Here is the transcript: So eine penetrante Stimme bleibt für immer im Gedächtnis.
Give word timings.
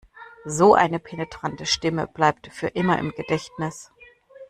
So 0.47 0.73
eine 0.73 0.97
penetrante 0.97 1.67
Stimme 1.67 2.07
bleibt 2.07 2.47
für 2.51 2.69
immer 2.69 2.97
im 2.97 3.11
Gedächtnis. 3.11 3.91